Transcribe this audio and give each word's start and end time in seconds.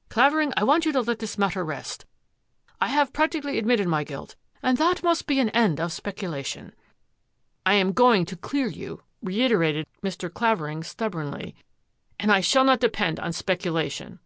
"Clavering, 0.10 0.52
I 0.54 0.64
want 0.64 0.84
you 0.84 0.92
to 0.92 1.00
let 1.00 1.18
this 1.18 1.38
matter 1.38 1.64
rest. 1.64 2.04
I 2.78 2.88
have 2.88 3.14
practically 3.14 3.56
admitted 3.56 3.88
my 3.88 4.04
guilt, 4.04 4.36
and 4.62 4.76
that 4.76 5.02
must 5.02 5.26
be 5.26 5.40
an 5.40 5.48
end 5.56 5.80
of 5.80 5.92
speculation."" 5.94 6.74
I 7.64 7.72
am 7.72 7.94
going 7.94 8.26
to 8.26 8.36
clear 8.36 8.66
you," 8.68 9.02
reiterated 9.22 9.86
Mr. 10.02 10.02
MARY 10.02 10.12
SURPRISES 10.12 10.32
CLAVERING 10.34 10.82
201 10.82 10.82
Clavering 10.82 10.82
stubbornly," 10.84 11.54
and 12.20 12.30
I 12.30 12.40
shall 12.42 12.64
not 12.64 12.80
depend 12.80 13.18
on 13.18 13.32
speculation." 13.32 14.18